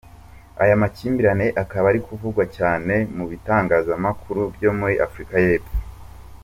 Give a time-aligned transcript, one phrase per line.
[0.63, 5.75] Aya makimbirane akaba ari kuvugwa cyane mu bitangazamakuru byo muri Afurika y’Epfo.